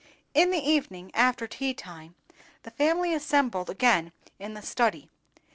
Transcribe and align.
In 0.33 0.49
the 0.49 0.57
evening, 0.67 1.11
after 1.13 1.45
tea 1.45 1.75
time, 1.75 2.15
the 2.63 2.71
family 2.71 3.13
assembled 3.13 3.69
again 3.69 4.13
in 4.39 4.55
the 4.55 4.63
study. 4.63 5.09